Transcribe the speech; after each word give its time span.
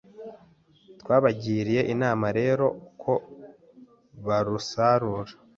Twabagiriye 1.01 1.81
inama 1.93 2.27
rero 2.39 2.65
ko 3.01 3.13
barusarura 4.25 5.33